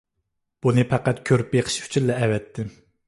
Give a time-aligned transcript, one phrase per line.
[0.65, 2.73] بۇنى پەقەت كۆرۈپ بېقىش ئۈچۈنلا ئەۋەتتىم.